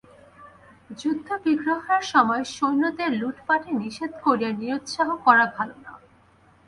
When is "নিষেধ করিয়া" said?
3.71-4.51